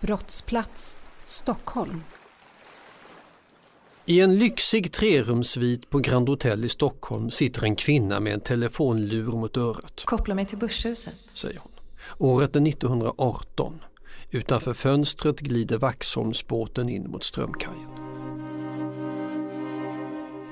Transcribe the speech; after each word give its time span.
Brottsplats, 0.00 0.98
Stockholm. 1.24 2.02
I 4.06 4.20
en 4.20 4.38
lyxig 4.38 4.92
trerumsvit 4.92 5.90
på 5.90 5.98
Grand 5.98 6.28
Hotel 6.28 6.64
i 6.64 6.68
Stockholm 6.68 7.30
sitter 7.30 7.64
en 7.64 7.76
kvinna 7.76 8.20
med 8.20 8.34
en 8.34 8.40
telefonlur 8.40 9.32
mot 9.32 9.56
örat. 9.56 10.02
Koppla 10.04 10.34
mig 10.34 10.46
till 10.46 10.58
Börshuset. 10.58 11.14
Säger 11.34 11.58
hon. 11.58 11.72
Året 12.18 12.56
är 12.56 12.68
1918. 12.68 13.80
Utanför 14.30 14.72
fönstret 14.72 15.40
glider 15.40 15.78
Vaxholmsbåten 15.78 16.88
in 16.88 17.10
mot 17.10 17.24
Strömkajen. 17.24 17.90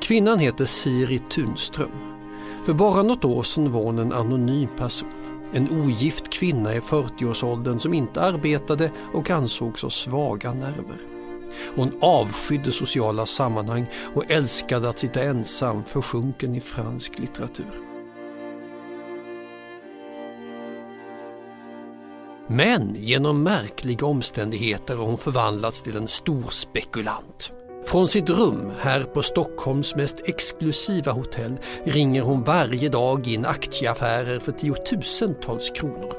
Kvinnan 0.03 0.39
heter 0.39 0.65
Siri 0.65 1.21
Tunström. 1.31 1.91
För 2.65 2.73
bara 2.73 3.03
något 3.03 3.25
år 3.25 3.43
sedan 3.43 3.73
var 3.73 3.83
hon 3.83 3.99
en 3.99 4.13
anonym 4.13 4.69
person. 4.77 5.28
En 5.53 5.71
ogift 5.71 6.33
kvinna 6.33 6.75
i 6.75 6.81
40-årsåldern 6.81 7.79
som 7.79 7.95
inte 7.95 8.21
arbetade 8.21 8.93
och 9.15 9.31
ansågs 9.31 9.83
ha 9.83 9.91
svaga 9.91 10.53
nerver. 10.53 10.99
Hon 11.77 11.93
avskydde 12.01 12.73
sociala 12.73 13.27
sammanhang 13.27 13.87
och 14.15 14.31
älskade 14.31 14.89
att 14.89 14.99
sitta 14.99 15.23
ensam 15.23 15.85
försjunken 15.85 16.55
i 16.55 16.61
fransk 16.61 17.19
litteratur. 17.19 17.89
Men 22.47 22.95
genom 22.95 23.43
märkliga 23.43 24.07
omständigheter 24.07 24.97
har 24.97 25.05
hon 25.05 25.19
förvandlats 25.19 25.83
till 25.83 25.97
en 25.97 26.09
stor 26.09 26.51
spekulant. 26.51 27.53
Från 27.89 28.09
sitt 28.09 28.31
rum 28.31 28.73
här 28.81 29.03
på 29.03 29.23
Stockholms 29.23 29.95
mest 29.95 30.21
exklusiva 30.25 31.13
hotell 31.13 31.59
ringer 31.85 32.23
hon 32.23 32.45
varje 32.45 32.89
dag 32.89 33.27
in 33.27 33.47
aktieaffärer 33.47 34.39
för 34.39 34.53
tiotusentals 34.53 35.71
kronor. 35.71 36.13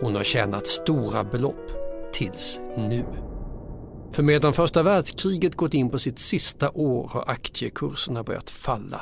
Hon 0.00 0.14
har 0.14 0.24
tjänat 0.24 0.66
stora 0.66 1.24
belopp 1.24 1.70
tills 2.12 2.60
nu. 2.76 3.04
För 4.12 4.22
medan 4.22 4.52
första 4.52 4.82
världskriget 4.82 5.54
gått 5.54 5.74
in 5.74 5.90
på 5.90 5.98
sitt 5.98 6.18
sista 6.18 6.70
år 6.70 7.08
har 7.12 7.24
aktiekurserna 7.26 8.22
börjat 8.22 8.50
falla. 8.50 9.00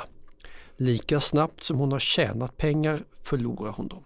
Lika 0.77 1.19
snabbt 1.19 1.63
som 1.63 1.77
hon 1.77 1.91
har 1.91 1.99
tjänat 1.99 2.57
pengar 2.57 2.99
förlorar 3.23 3.71
hon 3.71 3.87
dem. 3.87 4.03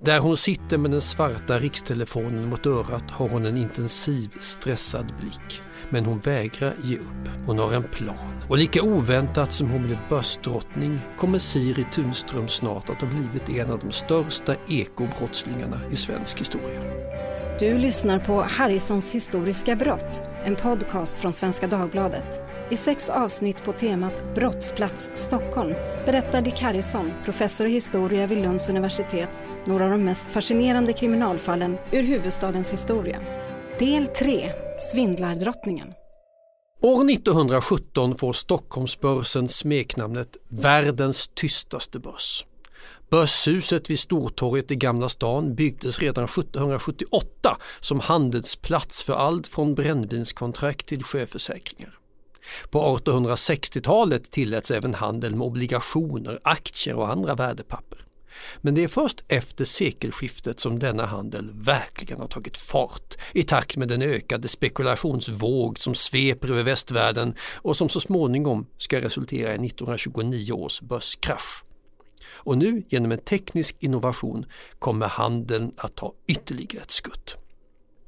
Där 0.00 0.18
hon 0.18 0.36
sitter 0.36 0.78
med 0.78 0.90
den 0.90 1.00
svarta 1.00 1.58
rikstelefonen 1.58 2.48
mot 2.48 2.66
örat 2.66 3.10
har 3.10 3.28
hon 3.28 3.46
en 3.46 3.56
intensiv 3.56 4.30
stressad 4.40 5.12
blick. 5.20 5.67
Men 5.90 6.04
hon 6.04 6.18
vägrar 6.18 6.74
ge 6.82 6.96
upp. 6.96 7.28
Hon 7.46 7.58
har 7.58 7.72
en 7.72 7.82
plan. 7.82 8.42
Och 8.48 8.58
lika 8.58 8.82
oväntat 8.82 9.52
som 9.52 9.70
hon 9.70 9.86
blev 9.86 9.98
börsdrottning 10.08 11.00
kommer 11.16 11.38
Siri 11.38 11.86
Tunström 11.92 12.48
snart 12.48 12.90
att 12.90 13.00
ha 13.00 13.08
blivit 13.08 13.48
en 13.48 13.70
av 13.70 13.78
de 13.78 13.92
största 13.92 14.54
ekobrottslingarna 14.68 15.80
i 15.90 15.96
svensk 15.96 16.40
historia. 16.40 16.82
Du 17.58 17.78
lyssnar 17.78 18.18
på 18.18 18.42
Harrisons 18.42 19.14
historiska 19.14 19.76
brott, 19.76 20.22
en 20.44 20.56
podcast 20.56 21.18
från 21.18 21.32
Svenska 21.32 21.66
Dagbladet. 21.66 22.40
I 22.70 22.76
sex 22.76 23.10
avsnitt 23.10 23.64
på 23.64 23.72
temat 23.72 24.34
Brottsplats 24.34 25.10
Stockholm 25.14 25.74
berättar 26.06 26.40
Dick 26.40 26.60
Harrison, 26.60 27.12
professor 27.24 27.66
i 27.66 27.70
historia 27.70 28.26
vid 28.26 28.38
Lunds 28.38 28.68
universitet, 28.68 29.28
några 29.66 29.84
av 29.84 29.90
de 29.90 30.04
mest 30.04 30.30
fascinerande 30.30 30.92
kriminalfallen 30.92 31.76
ur 31.92 32.02
huvudstadens 32.02 32.72
historia. 32.72 33.37
Del 33.78 34.06
3 34.06 34.52
Svindlardrottningen. 34.92 35.92
År 36.82 37.10
1917 37.10 38.18
får 38.18 38.32
Stockholmsbörsen 38.32 39.48
smeknamnet 39.48 40.36
Världens 40.48 41.30
tystaste 41.34 41.98
börs. 41.98 42.46
Börshuset 43.10 43.90
vid 43.90 43.98
Stortorget 43.98 44.70
i 44.70 44.76
Gamla 44.76 45.08
stan 45.08 45.54
byggdes 45.54 45.98
redan 45.98 46.24
1778 46.24 47.56
som 47.80 48.00
handelsplats 48.00 49.02
för 49.02 49.12
allt 49.12 49.48
från 49.48 49.74
brännvinskontrakt 49.74 50.86
till 50.86 51.04
sjöförsäkringar. 51.04 51.98
På 52.70 52.98
1860-talet 52.98 54.30
tilläts 54.30 54.70
även 54.70 54.94
handel 54.94 55.36
med 55.36 55.46
obligationer, 55.46 56.40
aktier 56.44 56.96
och 56.96 57.10
andra 57.10 57.34
värdepapper. 57.34 58.07
Men 58.60 58.74
det 58.74 58.84
är 58.84 58.88
först 58.88 59.24
efter 59.28 59.64
sekelskiftet 59.64 60.60
som 60.60 60.78
denna 60.78 61.06
handel 61.06 61.50
verkligen 61.54 62.20
har 62.20 62.28
tagit 62.28 62.56
fart 62.56 63.16
i 63.32 63.42
takt 63.42 63.76
med 63.76 63.88
den 63.88 64.02
ökade 64.02 64.48
spekulationsvåg 64.48 65.78
som 65.78 65.94
sveper 65.94 66.50
över 66.50 66.62
västvärlden 66.62 67.34
och 67.54 67.76
som 67.76 67.88
så 67.88 68.00
småningom 68.00 68.66
ska 68.76 69.00
resultera 69.00 69.50
i 69.50 69.66
1929 69.66 70.52
års 70.52 70.80
börskrasch. 70.80 71.64
Och 72.30 72.58
nu 72.58 72.82
genom 72.88 73.12
en 73.12 73.18
teknisk 73.18 73.76
innovation 73.80 74.46
kommer 74.78 75.06
handeln 75.06 75.72
att 75.76 75.96
ta 75.96 76.14
ytterligare 76.26 76.82
ett 76.82 76.90
skutt. 76.90 77.36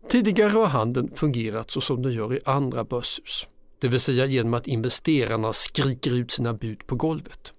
Tidigare 0.08 0.50
har 0.50 0.66
handeln 0.66 1.10
fungerat 1.14 1.70
så 1.70 1.80
som 1.80 2.02
den 2.02 2.12
gör 2.12 2.34
i 2.34 2.40
andra 2.44 2.84
börshus, 2.84 3.46
det 3.80 3.88
vill 3.88 4.00
säga 4.00 4.26
genom 4.26 4.54
att 4.54 4.66
investerarna 4.66 5.52
skriker 5.52 6.14
ut 6.14 6.30
sina 6.30 6.54
bud 6.54 6.86
på 6.86 6.96
golvet. 6.96 7.52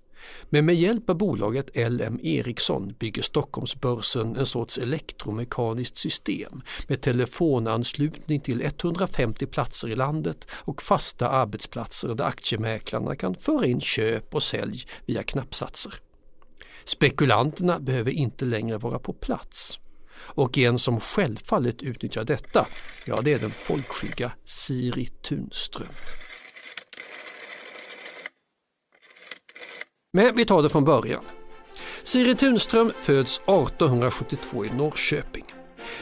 Men 0.50 0.66
med 0.66 0.76
hjälp 0.76 1.10
av 1.10 1.18
bolaget 1.18 1.70
LM 1.76 2.20
Ericsson 2.24 2.94
bygger 3.00 3.22
Stockholmsbörsen 3.22 4.36
en 4.36 4.46
sorts 4.46 4.78
elektromekaniskt 4.78 5.98
system 5.98 6.62
med 6.88 7.02
telefonanslutning 7.02 8.40
till 8.40 8.62
150 8.62 9.46
platser 9.46 9.90
i 9.90 9.96
landet 9.96 10.48
och 10.52 10.82
fasta 10.82 11.30
arbetsplatser 11.30 12.16
där 12.16 12.26
aktiemäklarna 12.26 13.16
kan 13.16 13.36
föra 13.36 13.66
in 13.66 13.82
köp 13.82 14.36
och 14.36 14.44
sälj 14.44 14.86
via 15.06 15.24
knappsatser. 15.24 15.94
Spekulanterna 16.86 17.80
behöver 17.80 18.12
inte 18.12 18.46
längre 18.46 18.78
vara 18.78 19.00
på 19.00 19.14
plats. 19.14 19.80
Och 20.18 20.58
en 20.58 20.80
som 20.80 21.00
självfallet 21.00 21.82
utnyttjar 21.82 22.24
detta, 22.24 22.68
ja 23.06 23.22
det 23.24 23.34
är 23.34 23.40
den 23.40 23.52
folkskygga 23.52 24.32
Siri 24.46 25.06
Tunström. 25.06 25.88
Men 30.14 30.36
vi 30.36 30.46
tar 30.46 30.64
det 30.64 30.70
från 30.70 30.86
början. 30.86 31.24
Siri 32.04 32.36
Tunström 32.36 32.92
föds 32.96 33.38
1872 33.38 34.66
i 34.66 34.70
Norrköping. 34.70 35.46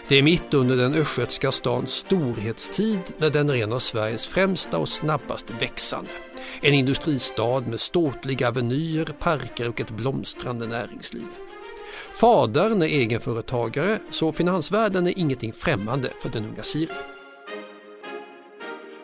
Det 0.08 0.16
är 0.16 0.24
mitt 0.24 0.54
under 0.54 0.78
den 0.78 0.94
östgötska 0.94 1.52
stans 1.52 1.94
storhetstid 1.94 3.00
när 3.18 3.30
den 3.30 3.50
är 3.50 3.56
en 3.56 3.74
av 3.74 3.80
Sveriges 3.80 4.28
främsta 4.28 4.78
och 4.78 4.90
snabbast 4.90 5.52
växande. 5.60 6.10
En 6.62 6.74
industristad 6.74 7.60
med 7.60 7.80
ståtliga 7.80 8.48
avenyer, 8.48 9.06
parker 9.20 9.70
och 9.70 9.82
ett 9.82 9.92
blomstrande 9.92 10.68
näringsliv. 10.68 11.28
Fadern 12.14 12.82
är 12.82 12.88
egenföretagare 12.88 14.00
så 14.12 14.34
finansvärlden 14.34 15.08
är 15.08 15.20
ingenting 15.20 15.54
främmande 15.54 16.14
för 16.22 16.30
den 16.30 16.46
unga 16.46 16.64
Siri. 16.64 16.94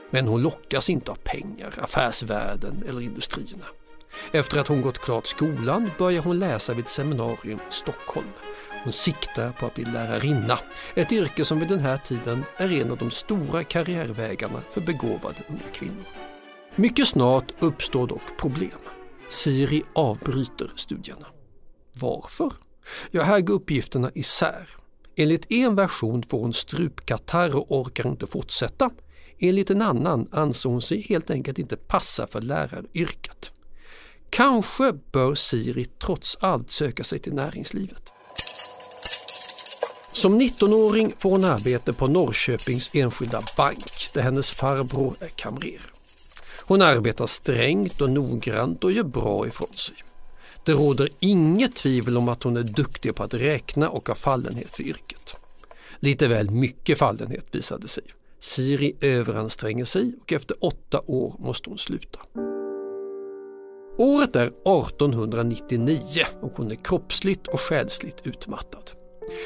Men 0.10 0.28
hon 0.28 0.42
lockas 0.42 0.90
inte 0.90 1.12
av 1.12 1.18
pengar, 1.24 1.74
affärsvärlden 1.78 2.84
eller 2.90 3.02
industrierna. 3.02 3.66
Efter 4.32 4.60
att 4.60 4.68
hon 4.68 4.82
gått 4.82 5.00
klart 5.00 5.28
skolan 5.28 5.92
börjar 5.98 6.22
hon 6.22 6.40
läsa 6.40 6.74
vid 6.74 6.84
ett 6.84 6.90
seminarium 6.90 7.60
i 7.70 7.74
Stockholm. 7.74 8.30
Hon 8.84 8.94
siktar 8.94 9.52
på 9.52 9.66
att 9.66 9.76
bli 9.76 9.86
lärarinna, 9.86 10.60
ett 10.96 11.12
yrke 11.12 11.46
som 11.46 11.60
vid 11.60 11.70
den 11.70 11.80
här 11.80 11.98
tiden 11.98 12.44
är 12.58 12.82
en 12.82 12.92
av 12.92 12.98
de 12.98 13.12
stora 13.12 13.64
karriärvägarna 13.64 14.62
för 14.70 14.82
begåvade 14.82 15.44
unga 15.50 15.72
kvinnor. 15.74 16.06
Mycket 16.76 17.08
snart 17.08 17.54
uppstår 17.60 18.08
dock 18.08 18.38
problem. 18.40 18.80
Siri 19.30 19.84
avbryter 19.94 20.72
studierna. 20.76 21.28
Varför? 22.00 22.52
Ja, 23.12 23.24
här 23.24 23.42
går 23.42 23.54
uppgifterna 23.54 24.12
isär. 24.16 24.70
Enligt 25.16 25.52
en 25.52 25.76
version 25.76 26.24
får 26.24 26.40
hon 26.40 26.54
strupkatarr 26.54 27.56
och 27.56 27.80
orkar 27.80 28.08
inte 28.08 28.28
fortsätta. 28.28 28.90
Enligt 29.40 29.70
en 29.70 29.82
annan 29.82 30.28
ansåg 30.32 30.72
hon 30.72 30.82
sig 30.82 31.02
helt 31.02 31.30
enkelt 31.30 31.60
inte 31.60 31.78
passa 31.78 32.28
för 32.28 32.42
läraryrket. 32.42 33.52
Kanske 34.30 34.94
bör 35.12 35.36
Siri 35.36 35.86
trots 35.86 36.38
allt 36.40 36.72
söka 36.72 37.04
sig 37.04 37.20
till 37.20 37.34
näringslivet. 37.34 38.12
Som 40.12 40.42
19-åring 40.42 41.14
får 41.20 41.30
hon 41.30 41.46
arbete 41.46 41.94
på 41.94 42.08
Norrköpings 42.08 42.90
Enskilda 42.94 43.44
Bank 43.58 44.10
där 44.14 44.22
hennes 44.22 44.52
farbror 44.52 45.16
är 45.20 45.28
kamrer. 45.28 45.82
Hon 46.68 46.82
arbetar 46.82 47.28
strängt 47.28 48.02
och 48.02 48.10
noggrant 48.10 48.84
och 48.84 48.92
gör 48.92 49.04
bra 49.04 49.48
ifrån 49.48 49.74
sig. 49.74 49.96
Det 50.64 50.72
råder 50.72 51.10
inget 51.20 51.76
tvivel 51.76 52.18
om 52.18 52.30
att 52.30 52.44
hon 52.44 52.58
är 52.58 52.64
duktig 52.64 53.16
på 53.16 53.24
att 53.24 53.34
räkna 53.34 53.90
och 53.90 54.08
har 54.08 54.16
fallenhet 54.16 54.76
för 54.76 54.84
yrket. 54.84 55.36
Lite 56.00 56.28
väl 56.28 56.50
mycket 56.50 57.00
fallenhet 57.00 57.46
visade 57.52 57.88
sig. 57.88 58.04
Siri 58.40 58.96
överanstränger 59.02 59.86
sig 59.86 60.14
och 60.22 60.34
efter 60.34 60.58
åtta 60.60 61.02
år 61.06 61.36
måste 61.40 61.70
hon 61.70 61.78
sluta. 61.78 62.20
Året 63.98 64.36
är 64.36 64.48
1899 64.48 66.00
och 66.42 66.52
hon 66.56 66.72
är 66.72 66.76
kroppsligt 66.76 67.48
och 67.48 67.60
själsligt 67.60 68.22
utmattad. 68.24 68.92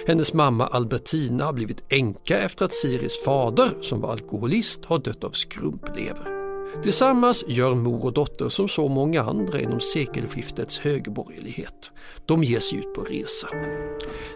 Hennes 0.08 0.34
mamma 0.34 0.68
Albertina 0.68 1.46
har 1.46 1.54
blivit 1.54 1.84
änka 1.90 2.38
efter 2.38 2.66
att 2.66 2.74
Siris 2.74 3.24
fader, 3.24 3.70
som 3.82 4.02
var 4.02 4.12
alkoholist, 4.12 4.86
har 4.86 5.00
dött 5.00 5.24
av 5.24 5.32
skrumplever. 5.32 6.40
Tillsammans 6.84 7.46
gör 7.48 7.76
mor 7.76 8.06
och 8.06 8.14
dotter 8.14 8.50
som 8.50 8.68
så 8.68 8.88
många 8.88 9.22
andra 9.22 9.60
inom 9.60 9.80
sekelskiftets 9.80 10.80
högborgerlighet. 10.80 11.92
De 12.26 12.44
ger 12.44 12.60
sig 12.60 12.78
ut 12.78 12.94
på 12.94 13.02
resa. 13.02 13.48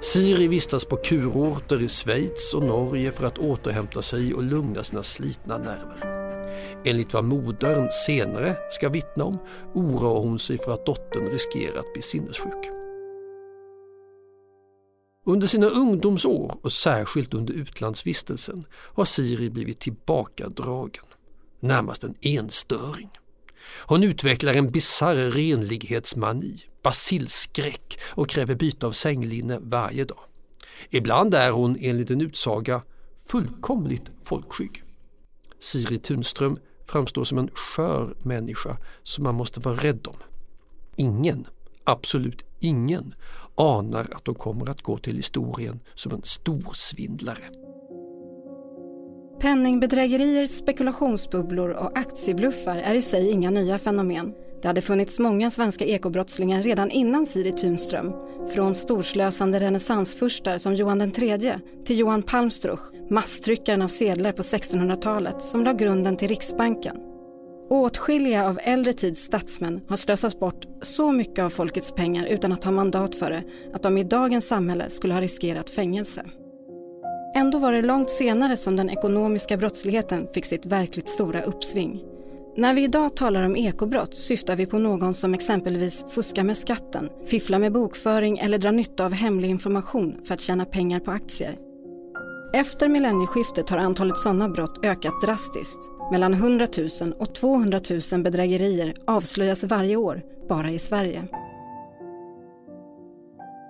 Siri 0.01 0.47
vistas 0.47 0.85
på 0.85 0.95
kurorter 0.95 1.81
i 1.81 1.87
Schweiz 1.87 2.53
och 2.53 2.63
Norge 2.63 3.11
för 3.11 3.27
att 3.27 3.37
återhämta 3.37 4.01
sig 4.01 4.33
och 4.33 4.43
lugna 4.43 4.83
sina 4.83 5.03
slitna 5.03 5.57
nerver. 5.57 6.22
Enligt 6.85 7.13
vad 7.13 7.23
modern 7.23 7.89
senare 7.91 8.57
ska 8.71 8.89
vittna 8.89 9.23
om 9.23 9.37
oroar 9.73 10.19
hon 10.19 10.39
sig 10.39 10.57
för 10.57 10.73
att 10.73 10.85
dottern 10.85 11.27
riskerar 11.27 11.79
att 11.79 11.93
bli 11.93 12.01
sinnessjuk. 12.01 12.69
Under 15.25 15.47
sina 15.47 15.67
ungdomsår 15.67 16.57
och 16.61 16.71
särskilt 16.71 17.33
under 17.33 17.53
utlandsvistelsen 17.53 18.65
har 18.73 19.05
Siri 19.05 19.49
blivit 19.49 19.79
tillbakadragen, 19.79 21.05
närmast 21.59 22.03
en 22.03 22.15
enstöring. 22.21 23.09
Hon 23.85 24.03
utvecklar 24.03 24.53
en 24.53 24.71
bisarr 24.71 25.31
renlighetsmani, 25.31 26.55
basilskräck 26.83 27.99
och 28.15 28.29
kräver 28.29 28.55
byte 28.55 28.85
av 28.85 28.91
sänglinne 28.91 29.59
varje 29.61 30.05
dag. 30.05 30.19
Ibland 30.89 31.33
är 31.33 31.51
hon 31.51 31.77
enligt 31.79 32.11
en 32.11 32.21
utsaga 32.21 32.81
fullkomligt 33.25 34.11
folkskygg. 34.23 34.83
Siri 35.63 35.97
Tunström 35.99 36.57
framstår 36.85 37.23
som 37.23 37.37
en 37.37 37.49
skör 37.53 38.15
människa 38.21 38.77
som 39.03 39.23
man 39.23 39.35
måste 39.35 39.59
vara 39.59 39.75
rädd 39.75 40.07
om. 40.07 40.15
Ingen, 40.95 41.47
absolut 41.83 42.45
ingen, 42.59 43.15
anar 43.55 44.07
att 44.11 44.25
de 44.25 44.35
kommer 44.35 44.69
att 44.69 44.81
gå 44.81 44.97
till 44.97 45.15
historien 45.15 45.79
som 45.93 46.13
en 46.13 46.23
stor 46.23 46.73
svindlare. 46.73 47.43
Penningbedrägerier, 49.39 50.45
spekulationsbubblor 50.45 51.69
och 51.69 51.97
aktiebluffar 51.97 52.75
är 52.75 52.95
i 52.95 53.01
sig 53.01 53.31
inga 53.31 53.49
nya 53.49 53.77
fenomen. 53.77 54.33
Det 54.63 54.69
hade 54.69 54.81
funnits 54.81 55.19
många 55.19 55.51
svenska 55.51 55.85
ekobrottslingar 55.85 56.61
redan 56.61 56.91
innan 56.91 57.25
Siri 57.25 57.51
Tunström. 57.51 58.13
Från 58.53 58.75
storslösande 58.75 59.59
renässansfurstar 59.59 60.57
som 60.57 60.75
Johan 60.75 61.01
III 61.01 61.55
till 61.85 61.99
Johan 61.99 62.23
Palmstruch, 62.23 62.79
masstryckaren 63.09 63.81
av 63.81 63.87
sedlar 63.87 64.31
på 64.31 64.41
1600-talet 64.41 65.41
som 65.41 65.63
la 65.63 65.73
grunden 65.73 66.17
till 66.17 66.27
Riksbanken. 66.27 66.97
Åtskilliga 67.69 68.47
av 68.47 68.59
äldre 68.63 68.93
tids 68.93 69.21
statsmän 69.21 69.81
har 69.87 69.95
slösat 69.95 70.39
bort 70.39 70.65
så 70.81 71.11
mycket 71.11 71.43
av 71.43 71.49
folkets 71.49 71.91
pengar 71.91 72.25
utan 72.25 72.51
att 72.51 72.63
ha 72.63 72.71
mandat 72.71 73.15
för 73.15 73.29
det 73.29 73.43
att 73.73 73.83
de 73.83 73.97
i 73.97 74.03
dagens 74.03 74.47
samhälle 74.47 74.89
skulle 74.89 75.13
ha 75.13 75.21
riskerat 75.21 75.69
fängelse. 75.69 76.25
Ändå 77.35 77.59
var 77.59 77.71
det 77.71 77.81
långt 77.81 78.09
senare 78.09 78.57
som 78.57 78.75
den 78.75 78.89
ekonomiska 78.89 79.57
brottsligheten 79.57 80.27
fick 80.33 80.45
sitt 80.45 80.65
verkligt 80.65 81.09
stora 81.09 81.41
uppsving. 81.41 82.12
När 82.55 82.73
vi 82.73 82.83
idag 82.83 83.15
talar 83.15 83.43
om 83.43 83.55
ekobrott 83.55 84.15
syftar 84.15 84.55
vi 84.55 84.65
på 84.65 84.79
någon 84.79 85.13
som 85.13 85.33
exempelvis 85.33 86.05
fuskar 86.09 86.43
med 86.43 86.57
skatten, 86.57 87.09
fifflar 87.25 87.59
med 87.59 87.71
bokföring 87.71 88.37
eller 88.37 88.57
drar 88.57 88.71
nytta 88.71 89.05
av 89.05 89.13
hemlig 89.13 89.49
information 89.49 90.17
för 90.25 90.33
att 90.33 90.41
tjäna 90.41 90.65
pengar 90.65 90.99
på 90.99 91.11
aktier. 91.11 91.57
Efter 92.53 92.89
millennieskiftet 92.89 93.69
har 93.69 93.77
antalet 93.77 94.17
sådana 94.17 94.49
brott 94.49 94.85
ökat 94.85 95.21
drastiskt. 95.21 95.79
Mellan 96.11 96.33
100 96.33 96.67
000 97.01 97.13
och 97.19 97.35
200 97.35 97.79
000 98.11 98.23
bedrägerier 98.23 98.93
avslöjas 99.07 99.63
varje 99.63 99.95
år, 99.95 100.21
bara 100.49 100.71
i 100.71 100.79
Sverige. 100.79 101.27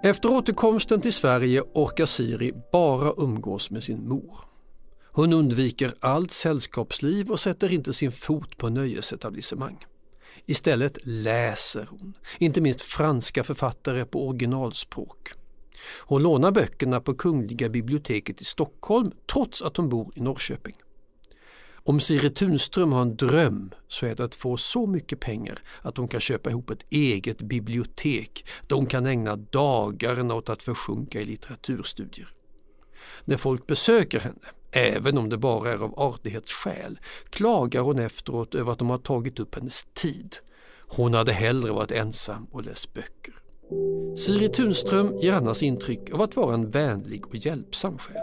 Efter 0.04 0.32
återkomsten 0.32 1.02
till 1.02 1.14
Sverige 1.14 1.62
orkar 1.74 2.06
Siri 2.06 2.54
bara 2.72 3.14
umgås 3.18 3.72
med 3.72 3.84
sin 3.84 4.08
mor. 4.08 4.53
Hon 5.16 5.34
undviker 5.34 5.94
allt 6.00 6.32
sällskapsliv 6.32 7.32
och 7.32 7.40
sätter 7.40 7.74
inte 7.74 7.94
sin 7.94 8.12
fot 8.12 8.58
på 8.58 8.70
nöjesetablissemang. 8.70 9.86
Istället 10.46 10.98
läser 11.04 11.88
hon, 11.90 12.14
inte 12.40 12.62
minst 12.62 12.82
franska 12.82 13.44
författare 13.44 14.06
på 14.06 14.28
originalspråk. 14.28 15.32
Hon 16.00 16.24
lånar 16.24 16.52
böckerna 16.52 17.02
på 17.02 17.14
Kungliga 17.14 17.70
biblioteket 17.70 18.42
i 18.42 18.46
Stockholm 18.46 19.12
trots 19.34 19.62
att 19.62 19.78
hon 19.78 19.90
bor 19.90 20.14
i 20.16 20.22
Norrköping. 20.22 20.76
Om 21.86 22.00
Siri 22.00 22.30
Tunström 22.30 22.92
har 22.92 23.02
en 23.02 23.16
dröm 23.16 23.72
så 23.88 24.06
är 24.06 24.16
det 24.16 24.24
att 24.24 24.36
få 24.36 24.58
så 24.58 24.88
mycket 24.88 25.20
pengar 25.20 25.60
att 25.82 25.98
hon 25.98 26.08
kan 26.08 26.20
köpa 26.20 26.50
ihop 26.50 26.70
ett 26.70 26.86
eget 26.90 27.42
bibliotek 27.42 28.46
där 28.68 28.76
hon 28.76 28.86
kan 28.86 29.06
ägna 29.06 29.36
dagarna 29.36 30.36
åt 30.36 30.50
att 30.50 30.64
försjunka 30.64 31.22
i 31.22 31.26
litteraturstudier. 31.26 32.28
När 33.26 33.38
folk 33.38 33.68
besöker 33.68 34.20
henne, 34.20 34.50
även 34.74 35.18
om 35.18 35.30
det 35.30 35.38
bara 35.38 35.72
är 35.72 35.84
av 35.84 36.00
artighetsskäl, 36.00 37.00
klagar 37.30 37.82
hon 37.82 38.00
efteråt 38.00 38.56
över 38.56 38.72
att 38.72 38.80
de 38.80 38.90
har 38.90 38.98
tagit 38.98 39.40
upp 39.40 39.56
hennes 39.56 39.84
tid. 39.94 40.36
Hon 40.88 41.14
hade 41.14 41.34
hellre 41.34 41.72
varit 41.72 41.92
ensam 41.92 42.48
och 42.52 42.66
läst 42.66 42.94
böcker. 42.94 43.34
Siri 44.18 44.50
Tunström 44.50 45.18
ger 45.18 45.34
annars 45.34 45.64
intryck 45.64 46.14
av 46.14 46.22
att 46.22 46.36
vara 46.36 46.54
en 46.54 46.70
vänlig 46.70 47.28
och 47.28 47.36
hjälpsam 47.36 47.98
själ. 47.98 48.16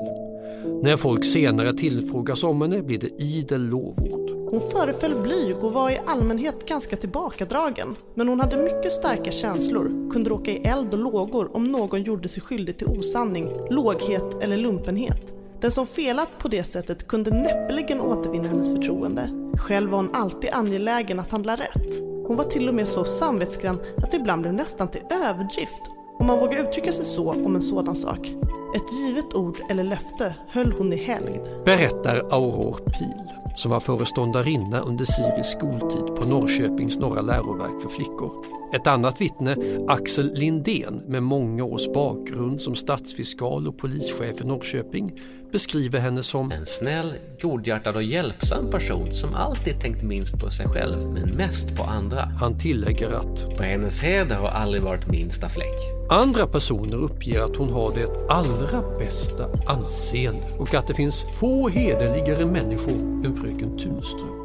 När 0.82 0.96
folk 0.96 1.24
senare 1.24 1.72
tillfrågas 1.72 2.44
om 2.44 2.62
henne 2.62 2.82
blir 2.82 2.98
det 2.98 3.22
idel 3.22 3.68
lovord. 3.68 4.30
Hon 4.50 4.70
föreföll 4.70 5.22
blyg 5.22 5.56
och 5.64 5.72
var 5.72 5.90
i 5.90 6.00
allmänhet 6.06 6.68
ganska 6.68 6.96
tillbakadragen. 6.96 7.96
Men 8.14 8.28
hon 8.28 8.40
hade 8.40 8.56
mycket 8.56 8.92
starka 8.92 9.32
känslor, 9.32 10.12
kunde 10.12 10.30
råka 10.30 10.50
i 10.50 10.56
eld 10.56 10.94
och 10.94 10.98
lågor 10.98 11.56
om 11.56 11.64
någon 11.64 12.02
gjorde 12.02 12.28
sig 12.28 12.42
skyldig 12.42 12.78
till 12.78 12.86
osanning, 12.86 13.50
låghet 13.70 14.42
eller 14.42 14.56
lumpenhet. 14.56 15.39
Den 15.60 15.70
som 15.70 15.86
felat 15.86 16.38
på 16.38 16.48
det 16.48 16.64
sättet 16.64 17.08
kunde 17.08 17.30
näppeligen 17.30 18.00
återvinna 18.00 18.48
hennes 18.48 18.70
förtroende. 18.70 19.30
Själv 19.58 19.90
var 19.90 19.98
hon 19.98 20.14
alltid 20.14 20.50
angelägen 20.50 21.20
att 21.20 21.30
handla 21.30 21.56
rätt. 21.56 22.00
Hon 22.26 22.36
var 22.36 22.44
till 22.44 22.68
och 22.68 22.74
med 22.74 22.88
så 22.88 23.04
samvetsgrann 23.04 23.80
att 23.96 24.10
det 24.10 24.16
ibland 24.16 24.42
blev 24.42 24.54
nästan 24.54 24.88
till 24.88 25.02
överdrift 25.10 25.82
om 26.20 26.26
man 26.26 26.38
vågar 26.38 26.68
uttrycka 26.68 26.92
sig 26.92 27.04
så 27.04 27.30
om 27.32 27.54
en 27.54 27.62
sådan 27.62 27.96
sak. 27.96 28.34
Ett 28.76 28.92
givet 28.92 29.34
ord 29.34 29.56
eller 29.70 29.84
löfte 29.84 30.34
höll 30.48 30.72
hon 30.72 30.92
i 30.92 30.96
helgd. 30.96 31.64
Berättar 31.64 32.16
Aurore 32.16 32.84
Pil, 32.84 33.22
som 33.56 33.70
var 33.70 33.80
föreståndarinna 33.80 34.80
under 34.80 35.04
Siris 35.04 35.46
skoltid 35.46 36.16
på 36.16 36.28
Norrköpings 36.28 36.98
norra 36.98 37.20
läroverk 37.20 37.82
för 37.82 37.88
flickor. 37.88 38.44
Ett 38.74 38.86
annat 38.86 39.20
vittne, 39.20 39.56
Axel 39.88 40.34
Lindén 40.34 41.02
med 41.06 41.22
många 41.22 41.64
års 41.64 41.88
bakgrund 41.92 42.60
som 42.60 42.74
stadsfiskal 42.74 43.68
och 43.68 43.78
polischef 43.78 44.40
i 44.40 44.44
Norrköping, 44.44 45.20
beskriver 45.52 45.98
henne 45.98 46.22
som 46.22 46.52
en 46.52 46.66
snäll, 46.66 47.12
godhjärtad 47.40 47.96
och 47.96 48.02
hjälpsam 48.02 48.70
person 48.70 49.12
som 49.12 49.34
alltid 49.34 49.80
tänkt 49.80 50.02
minst 50.02 50.40
på 50.40 50.50
sig 50.50 50.68
själv 50.68 51.10
men 51.10 51.36
mest 51.36 51.76
på 51.76 51.82
andra. 51.82 52.20
Han 52.20 52.58
tillägger 52.58 53.12
att 53.12 53.56
på 53.56 53.62
hennes 53.62 54.02
heder 54.02 54.36
har 54.36 54.48
aldrig 54.48 54.82
varit 54.82 55.08
minsta 55.08 55.48
fläck. 55.48 55.78
Andra 56.10 56.46
personer 56.46 56.96
uppger 56.96 57.40
att 57.40 57.56
hon 57.56 57.72
har 57.72 57.94
det 57.94 58.32
allra 58.32 58.98
bästa 58.98 59.46
anseende 59.66 60.52
och 60.58 60.74
att 60.74 60.86
det 60.86 60.94
finns 60.94 61.24
få 61.40 61.68
hederligare 61.68 62.44
människor 62.44 63.24
än 63.24 63.36
fröken 63.36 63.78
Tunström. 63.78 64.40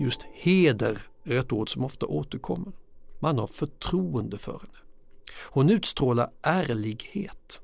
Just 0.00 0.20
heder 0.32 0.98
är 1.24 1.38
ett 1.38 1.52
ord 1.52 1.72
som 1.72 1.84
ofta 1.84 2.06
återkommer. 2.06 2.72
Man 3.18 3.38
har 3.38 3.46
förtroende 3.46 4.38
för 4.38 4.52
henne. 4.52 4.78
Hon 5.42 5.70
utstrålar 5.70 6.30
ärlighet. 6.42 7.60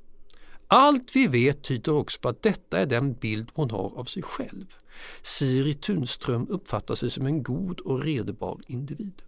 Allt 0.74 1.16
vi 1.16 1.26
vet 1.26 1.62
tyder 1.62 1.92
också 1.92 2.20
på 2.20 2.28
att 2.28 2.42
detta 2.42 2.78
är 2.78 2.86
den 2.86 3.14
bild 3.14 3.50
hon 3.54 3.70
har 3.70 3.98
av 3.98 4.04
sig 4.04 4.22
själv. 4.22 4.74
Siri 5.22 5.74
Tunström 5.74 6.46
uppfattar 6.48 6.94
sig 6.94 7.10
som 7.10 7.26
en 7.26 7.42
god 7.42 7.80
och 7.80 8.04
redbar 8.04 8.60
individ. 8.66 9.22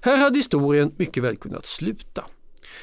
Här 0.00 0.16
hade 0.16 0.38
historien 0.38 0.94
mycket 0.96 1.22
väl 1.22 1.36
kunnat 1.36 1.66
sluta. 1.66 2.24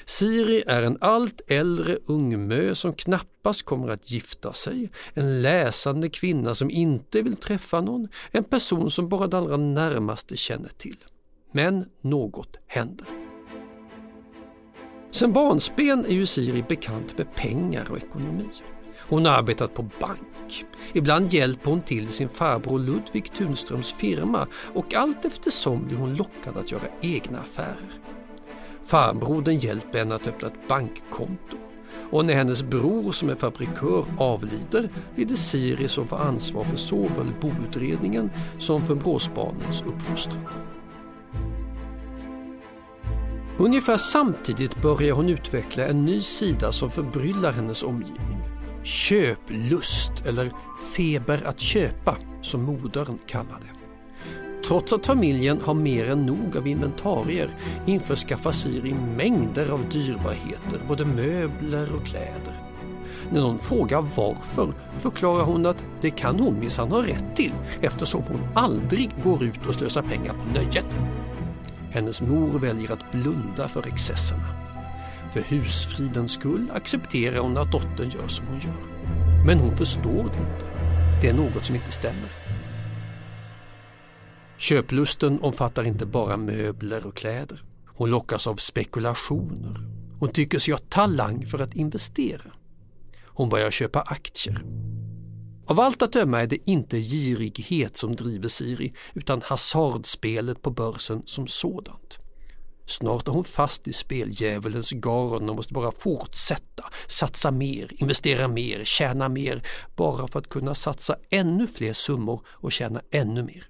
Siri 0.05 0.63
är 0.67 0.81
en 0.81 0.97
allt 1.01 1.41
äldre 1.47 1.97
ungmö 2.05 2.75
som 2.75 2.93
knappast 2.93 3.63
kommer 3.63 3.89
att 3.89 4.11
gifta 4.11 4.53
sig, 4.53 4.91
en 5.13 5.41
läsande 5.41 6.09
kvinna 6.09 6.55
som 6.55 6.69
inte 6.69 7.21
vill 7.21 7.35
träffa 7.35 7.81
någon, 7.81 8.07
en 8.31 8.43
person 8.43 8.91
som 8.91 9.09
bara 9.09 9.27
de 9.27 9.37
allra 9.37 9.57
närmaste 9.57 10.37
känner 10.37 10.69
till. 10.69 10.97
Men 11.51 11.85
något 12.01 12.57
händer. 12.67 13.22
Sen 15.13 15.33
barnsben 15.33 16.05
är 16.05 16.13
ju 16.13 16.25
Siri 16.25 16.63
bekant 16.63 17.17
med 17.17 17.35
pengar 17.35 17.87
och 17.91 17.97
ekonomi. 17.97 18.49
Hon 19.09 19.25
har 19.25 19.33
arbetat 19.33 19.73
på 19.73 19.81
bank. 19.99 20.65
Ibland 20.93 21.33
hjälper 21.33 21.71
hon 21.71 21.81
till 21.81 22.07
sin 22.07 22.29
farbror 22.29 22.79
Ludvig 22.79 23.33
Tunströms 23.33 23.93
firma 23.93 24.47
och 24.73 24.93
allt 24.93 25.25
eftersom 25.25 25.87
blir 25.87 25.97
hon 25.97 26.15
lockad 26.15 26.57
att 26.57 26.71
göra 26.71 26.81
egna 27.01 27.39
affärer. 27.39 27.99
Farbrodern 28.83 29.57
hjälper 29.57 29.99
henne 29.99 30.15
att 30.15 30.27
öppna 30.27 30.47
ett 30.47 30.67
bankkonto 30.67 31.57
och 32.11 32.25
när 32.25 32.33
hennes 32.33 32.63
bror 32.63 33.11
som 33.11 33.29
är 33.29 33.35
fabrikör 33.35 34.05
avlider 34.17 34.89
blir 35.15 35.25
det 35.25 35.37
Siri 35.37 35.87
som 35.87 36.07
får 36.07 36.17
ansvar 36.17 36.63
för 36.63 36.77
såväl 36.77 37.33
boutredningen 37.41 38.31
som 38.59 38.81
för 38.81 38.95
bråsbarnens 38.95 39.81
uppfostran. 39.81 40.47
Ungefär 43.57 43.97
samtidigt 43.97 44.81
börjar 44.81 45.15
hon 45.15 45.29
utveckla 45.29 45.87
en 45.87 46.05
ny 46.05 46.21
sida 46.21 46.71
som 46.71 46.91
förbryllar 46.91 47.51
hennes 47.51 47.83
omgivning. 47.83 48.39
köplust 48.83 50.11
eller 50.25 50.51
feber 50.95 51.43
att 51.45 51.59
köpa 51.59 52.17
som 52.41 52.63
modern 52.63 53.17
kallar 53.27 53.59
det. 53.61 53.73
Trots 54.67 54.93
att 54.93 55.05
familjen 55.05 55.61
har 55.61 55.73
mer 55.73 56.09
än 56.09 56.25
nog 56.25 56.57
av 56.57 56.67
inventarier 56.67 57.57
införskaffar 57.85 58.51
Siri 58.51 58.93
mängder 58.93 59.71
av 59.71 59.89
dyrbarheter, 59.89 60.85
både 60.87 61.05
möbler 61.05 61.95
och 61.95 62.05
kläder. 62.05 62.61
När 63.31 63.41
någon 63.41 63.59
frågar 63.59 64.01
varför 64.01 64.73
förklarar 64.97 65.43
hon 65.43 65.65
att 65.65 65.83
det 66.01 66.09
kan 66.09 66.39
hon 66.39 66.59
minsann 66.59 66.91
ha 66.91 67.07
rätt 67.07 67.35
till 67.35 67.53
eftersom 67.81 68.23
hon 68.23 68.41
aldrig 68.55 69.11
går 69.23 69.43
ut 69.43 69.67
och 69.67 69.75
slösar 69.75 70.01
pengar 70.01 70.33
på 70.33 70.59
nöjen. 70.59 70.85
Hennes 71.93 72.21
mor 72.21 72.59
väljer 72.59 72.91
att 72.91 73.11
blunda 73.11 73.67
för 73.67 73.87
excesserna. 73.87 74.47
För 75.33 75.41
husfridens 75.41 76.31
skull 76.31 76.71
accepterar 76.73 77.39
hon 77.39 77.57
att 77.57 77.71
dottern 77.71 78.09
gör 78.09 78.27
som 78.27 78.47
hon 78.47 78.59
gör. 78.59 78.83
Men 79.45 79.59
hon 79.59 79.77
förstår 79.77 80.23
det 80.23 80.37
inte. 80.37 80.65
Det 81.21 81.29
är 81.29 81.33
något 81.33 81.63
som 81.63 81.75
inte 81.75 81.91
stämmer. 81.91 82.29
Köplusten 84.57 85.41
omfattar 85.41 85.83
inte 85.83 86.05
bara 86.05 86.37
möbler 86.37 87.07
och 87.07 87.15
kläder. 87.15 87.63
Hon 87.87 88.09
lockas 88.09 88.47
av 88.47 88.55
spekulationer. 88.55 89.79
Hon 90.19 90.29
tycker 90.29 90.59
sig 90.59 90.71
ha 90.71 90.79
talang 90.89 91.45
för 91.45 91.59
att 91.59 91.73
investera. 91.73 92.51
Hon 93.25 93.49
börjar 93.49 93.71
köpa 93.71 94.01
aktier. 94.01 94.63
Av 95.65 95.79
allt 95.79 96.01
att 96.01 96.13
döma 96.13 96.41
är 96.41 96.47
det 96.47 96.69
inte 96.69 96.97
girighet 96.97 97.97
som 97.97 98.15
driver 98.15 98.47
Siri 98.47 98.93
utan 99.13 99.41
hasardspelet 99.41 100.61
på 100.61 100.69
börsen 100.69 101.23
som 101.25 101.47
sådant. 101.47 102.19
Snart 102.85 103.27
är 103.27 103.31
hon 103.31 103.43
fast 103.43 103.87
i 103.87 103.93
speldjävulens 103.93 104.91
garn 104.91 105.49
och 105.49 105.55
måste 105.55 105.73
bara 105.73 105.91
fortsätta, 105.91 106.83
satsa 107.07 107.51
mer, 107.51 107.91
investera 108.01 108.47
mer, 108.47 108.83
tjäna 108.83 109.29
mer 109.29 109.63
bara 109.95 110.27
för 110.27 110.39
att 110.39 110.49
kunna 110.49 110.75
satsa 110.75 111.15
ännu 111.29 111.67
fler 111.67 111.93
summor 111.93 112.41
och 112.47 112.71
tjäna 112.71 113.01
ännu 113.11 113.43
mer. 113.43 113.67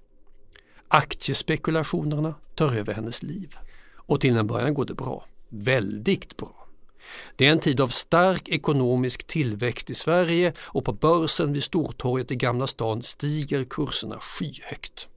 Aktiespekulationerna 0.88 2.36
tar 2.56 2.76
över 2.76 2.94
hennes 2.94 3.24
liv. 3.24 3.56
Och 3.96 4.22
till 4.22 4.38
en 4.38 4.48
början 4.48 4.74
går 4.74 4.86
det 4.86 4.94
bra. 4.94 5.26
Väldigt 5.50 6.38
bra. 6.38 6.63
Det 7.36 7.48
är 7.48 7.52
en 7.52 7.60
tid 7.60 7.82
av 7.82 7.88
stark 7.88 8.50
ekonomisk 8.50 9.28
tillväxt 9.28 9.90
i 9.90 9.96
Sverige 9.96 10.54
och 10.60 10.86
på 10.86 10.94
börsen 10.94 11.54
vid 11.54 11.64
Stortorget 11.64 12.32
i 12.32 12.36
Gamla 12.36 12.68
stan 12.68 13.02
stiger 13.02 13.64
kurserna 13.64 14.20
skyhögt. 14.20 15.08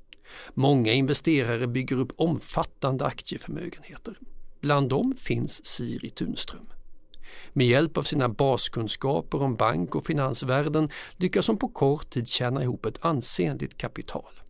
Många 0.54 0.92
investerare 0.92 1.66
bygger 1.66 1.96
upp 1.96 2.12
omfattande 2.16 3.04
aktieförmögenheter. 3.06 4.18
Bland 4.60 4.88
dem 4.88 5.14
finns 5.18 5.66
Siri 5.66 6.10
Tunström. 6.10 6.66
Med 7.52 7.66
hjälp 7.66 7.96
av 7.96 8.02
sina 8.02 8.28
baskunskaper 8.28 9.42
om 9.42 9.56
bank 9.56 9.94
och 9.94 10.06
finansvärlden 10.06 10.90
lyckas 11.16 11.48
hon 11.48 11.56
på 11.56 11.68
kort 11.68 12.10
tid 12.10 12.28
tjäna 12.28 12.62
ihop 12.62 12.86
ett 12.86 13.04
ansenligt 13.04 13.76
kapital. 13.78 14.40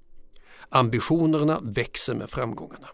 Ambitionerna 0.68 1.60
växer 1.62 2.14
med 2.14 2.30
framgångarna. 2.30 2.88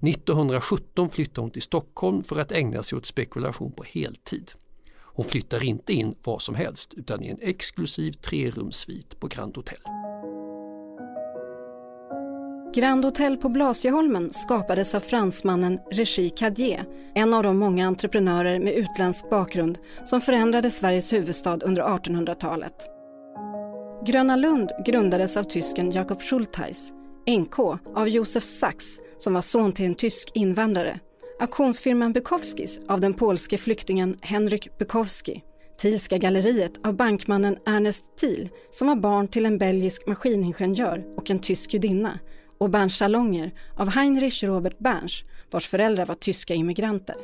1917 0.00 1.10
flyttar 1.10 1.42
hon 1.42 1.50
till 1.50 1.62
Stockholm 1.62 2.22
för 2.22 2.40
att 2.40 2.52
ägna 2.52 2.82
sig 2.82 2.98
åt 2.98 3.06
spekulation 3.06 3.72
på 3.72 3.84
heltid. 3.84 4.52
Hon 5.18 5.24
flyttar 5.24 5.64
inte 5.64 5.92
in 5.92 6.14
var 6.24 6.38
som 6.38 6.54
helst 6.54 6.94
utan 6.94 7.22
i 7.22 7.28
en 7.28 7.38
exklusiv 7.40 8.12
trerumssvit 8.12 9.20
på 9.20 9.26
Grand 9.26 9.56
Hotel. 9.56 9.78
Grand 12.74 13.04
Hotel 13.04 13.36
på 13.36 13.48
Blasieholmen 13.48 14.30
skapades 14.30 14.94
av 14.94 15.00
fransmannen 15.00 15.78
Régis 15.90 16.32
Cadier, 16.36 16.84
en 17.14 17.34
av 17.34 17.42
de 17.42 17.58
många 17.58 17.86
entreprenörer 17.86 18.60
med 18.60 18.74
utländsk 18.74 19.30
bakgrund 19.30 19.78
som 20.04 20.20
förändrade 20.20 20.70
Sveriges 20.70 21.12
huvudstad 21.12 21.58
under 21.62 21.82
1800-talet. 21.82 22.86
Gröna 24.06 24.36
Lund 24.36 24.70
grundades 24.86 25.36
av 25.36 25.42
tysken 25.42 25.90
Jakob 25.90 26.22
Schultheis, 26.22 26.92
NK 27.28 27.58
av 27.94 28.08
Josef 28.08 28.42
Sachs 28.42 29.00
som 29.18 29.34
var 29.34 29.40
son 29.40 29.72
till 29.72 29.86
en 29.86 29.94
tysk 29.94 30.30
invandrare, 30.34 31.00
auktionsfirman 31.40 32.12
Bukowskis 32.12 32.80
av 32.88 33.00
den 33.00 33.14
polske 33.14 33.58
flyktingen 33.58 34.16
Henryk 34.20 34.78
Bukowski, 34.78 35.42
Thielska 35.80 36.18
galleriet 36.18 36.72
av 36.84 36.96
bankmannen 36.96 37.58
Ernest 37.66 38.04
Thiel 38.20 38.48
som 38.70 38.88
var 38.88 38.96
barn 38.96 39.28
till 39.28 39.46
en 39.46 39.58
belgisk 39.58 40.06
maskiningenjör 40.06 41.04
och 41.16 41.30
en 41.30 41.38
tysk 41.38 41.74
judinna 41.74 42.18
och 42.58 42.70
Berns 42.70 42.96
salonger 42.96 43.54
av 43.76 43.88
Heinrich 43.88 44.44
Robert 44.44 44.78
Berns 44.78 45.22
vars 45.50 45.68
föräldrar 45.68 46.06
var 46.06 46.14
tyska 46.14 46.54
immigranter. 46.54 47.16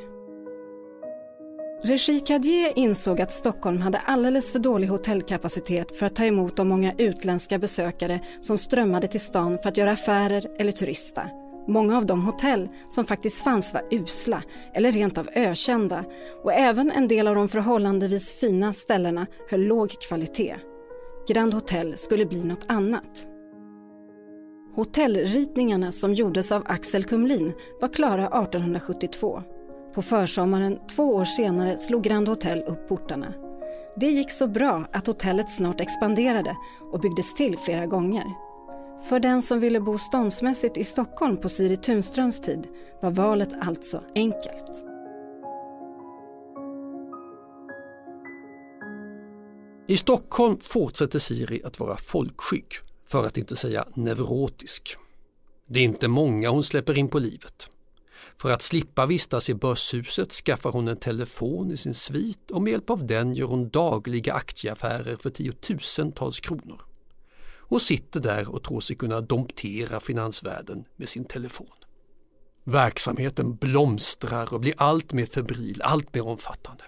Regi 1.87 2.21
Cadier 2.21 2.73
insåg 2.79 3.21
att 3.21 3.33
Stockholm 3.33 3.81
hade 3.81 3.99
alldeles 3.99 4.53
för 4.53 4.59
dålig 4.59 4.89
hotellkapacitet 4.89 5.99
för 5.99 6.07
att 6.07 6.17
ta 6.17 6.25
emot 6.25 6.57
de 6.57 6.69
många 6.69 6.95
utländska 6.99 7.59
besökare 7.59 8.21
som 8.41 8.59
strömmade 8.59 9.09
till 9.09 9.21
stan 9.21 9.59
för 9.63 9.69
att 9.69 9.77
göra 9.77 9.93
affärer 9.93 10.47
eller 10.59 10.73
turista. 10.73 11.29
Många 11.69 11.97
av 11.97 12.07
de 12.07 12.25
hotell 12.25 12.69
som 12.89 13.05
faktiskt 13.05 13.45
fanns 13.45 13.75
var 13.75 13.83
usla 13.91 14.43
eller 14.75 14.93
rent 14.93 15.19
av 15.19 15.29
ökända 15.35 16.05
och 16.43 16.53
även 16.53 16.91
en 16.91 17.09
del 17.09 17.29
av 17.29 17.35
de 17.35 17.49
förhållandevis 17.49 18.35
fina 18.35 18.73
ställena 18.73 19.27
höll 19.51 19.61
låg 19.61 19.91
kvalitet. 19.91 20.57
Grand 21.29 21.55
Hotel 21.55 21.97
skulle 21.97 22.27
bli 22.27 22.45
något 22.45 22.65
annat. 22.67 23.27
Hotellritningarna 24.75 25.93
som 25.93 26.15
gjordes 26.15 26.53
av 26.53 26.63
Axel 26.67 27.05
Kumlin 27.05 27.53
var 27.81 27.89
klara 27.89 28.27
1872. 28.27 29.43
På 29.95 30.03
försommaren 30.03 30.79
två 30.97 31.15
år 31.15 31.25
senare 31.25 31.79
slog 31.79 32.03
Grand 32.03 32.29
Hotel 32.29 32.63
upp 32.63 32.89
portarna. 32.89 33.35
Det 33.97 34.07
gick 34.07 34.33
så 34.33 34.47
bra 34.47 34.89
att 34.93 35.07
hotellet 35.07 35.51
snart 35.51 35.81
expanderade 35.81 36.57
och 36.93 37.01
byggdes 37.01 37.35
till 37.35 37.59
flera 37.59 37.87
gånger. 37.87 38.25
För 39.09 39.21
den 39.21 39.43
som 39.43 39.61
ville 39.61 39.81
bo 39.81 39.99
ståndsmässigt 39.99 40.77
i 40.77 40.85
Stockholm 40.85 41.37
på 41.37 41.49
Siri 41.49 41.77
Tunströms 41.77 42.41
tid 42.41 42.69
var 43.03 43.11
valet 43.11 43.49
alltså 43.61 44.03
enkelt. 44.15 44.85
I 49.89 49.97
Stockholm 49.97 50.59
fortsätter 50.61 51.19
Siri 51.19 51.63
att 51.65 51.81
vara 51.81 51.97
folkskygg, 51.97 52.67
för 53.09 53.27
att 53.27 53.37
inte 53.37 53.57
säga 53.57 53.85
neurotisk. 53.95 54.97
Det 55.67 55.81
är 55.81 55.85
inte 55.85 56.09
många 56.09 56.51
hon 56.51 56.63
släpper 56.63 56.99
in 56.99 57.09
på 57.09 57.19
livet. 57.19 57.69
För 58.37 58.51
att 58.51 58.63
slippa 58.63 59.07
vistas 59.07 59.51
i 59.51 59.55
börshuset 59.55 60.33
skaffar 60.33 60.73
hon 60.73 60.89
en 60.89 60.97
telefon 60.97 61.71
i 61.71 61.77
sin 61.77 61.95
svit 61.95 62.51
och 62.51 62.63
med 62.63 62.71
hjälp 62.71 62.91
av 62.91 63.07
den 63.07 63.35
gör 63.35 63.47
hon 63.47 63.69
dagliga 63.69 64.35
aktieaffärer 64.35 65.17
för 65.17 65.31
tiotusentals 65.31 66.41
kronor. 66.41 66.83
Hon 67.69 67.81
sitter 67.81 68.21
där 68.21 68.55
och 68.55 68.63
tror 68.63 68.81
sig 68.81 68.97
kunna 68.97 69.21
domptera 69.21 70.01
finansvärlden 70.01 70.85
med 70.97 71.09
sin 71.09 71.25
telefon. 71.25 71.67
Verksamheten 72.65 73.57
blomstrar 73.57 74.55
och 74.55 74.61
blir 74.61 74.75
allt 74.77 75.13
mer 75.13 75.27
febril, 75.27 75.83
allt 75.83 76.15
mer 76.15 76.27
omfattande. 76.27 76.85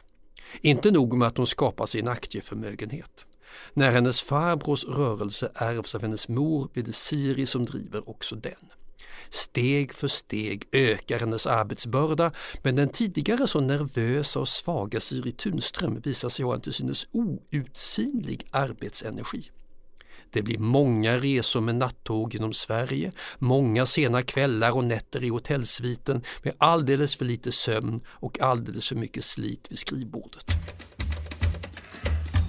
Inte 0.60 0.90
nog 0.90 1.18
med 1.18 1.28
att 1.28 1.36
hon 1.36 1.46
skapar 1.46 1.86
sig 1.86 2.00
en 2.00 2.08
aktieförmögenhet. 2.08 3.26
När 3.74 3.90
hennes 3.90 4.22
farbrors 4.22 4.84
rörelse 4.84 5.50
ärvs 5.54 5.94
av 5.94 6.02
hennes 6.02 6.28
mor 6.28 6.68
blir 6.72 6.84
det 6.84 6.92
Siri 6.92 7.46
som 7.46 7.64
driver 7.64 8.08
också 8.10 8.36
den. 8.36 8.70
Steg 9.30 9.92
för 9.92 10.08
steg 10.08 10.68
ökar 10.72 11.18
hennes 11.18 11.46
arbetsbörda 11.46 12.32
men 12.62 12.76
den 12.76 12.88
tidigare 12.88 13.46
så 13.46 13.60
nervösa 13.60 14.40
och 14.40 14.48
svaga 14.48 15.00
Siri 15.00 15.32
Tunström 15.32 16.00
visar 16.00 16.28
sig 16.28 16.44
ha 16.44 16.54
en 16.54 16.60
till 16.60 16.72
synes 16.72 17.06
outsinlig 17.12 18.46
arbetsenergi. 18.50 19.50
Det 20.30 20.42
blir 20.42 20.58
många 20.58 21.18
resor 21.18 21.60
med 21.60 21.74
nattåg 21.74 22.34
genom 22.34 22.52
Sverige, 22.52 23.12
många 23.38 23.86
sena 23.86 24.22
kvällar 24.22 24.76
och 24.76 24.84
nätter 24.84 25.24
i 25.24 25.28
hotellsviten 25.28 26.22
med 26.42 26.54
alldeles 26.58 27.16
för 27.16 27.24
lite 27.24 27.52
sömn 27.52 28.00
och 28.06 28.40
alldeles 28.40 28.88
för 28.88 28.96
mycket 28.96 29.24
slit 29.24 29.66
vid 29.68 29.78
skrivbordet. 29.78 30.50